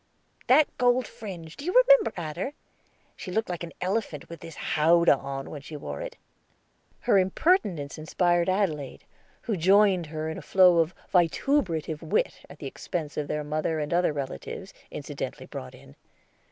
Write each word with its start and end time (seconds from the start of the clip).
"That 0.47 0.67
gold 0.79 1.05
fringe, 1.05 1.55
do 1.55 1.63
you 1.63 1.75
remember, 1.75 2.11
Adder? 2.17 2.53
She 3.15 3.29
looked 3.31 3.49
like 3.49 3.63
an 3.63 3.71
elephant 3.81 4.29
with 4.29 4.41
his 4.41 4.55
howdah 4.55 5.15
on 5.19 5.51
when 5.51 5.61
she 5.61 5.77
wore 5.77 6.01
it." 6.01 6.17
Her 7.01 7.19
impertinence 7.19 7.99
inspired 7.99 8.49
Adelaide, 8.49 9.03
who 9.43 9.55
joined 9.55 10.07
her 10.07 10.27
in 10.27 10.39
a 10.39 10.41
flow 10.41 10.79
of 10.79 10.95
vituperative 11.11 12.01
wit 12.01 12.43
at 12.49 12.57
the 12.57 12.65
expense 12.65 13.15
of 13.15 13.27
their 13.27 13.43
mother 13.43 13.79
and 13.79 13.93
other 13.93 14.11
relatives, 14.11 14.73
incidentally 14.89 15.45
brought 15.45 15.75
in. 15.75 15.95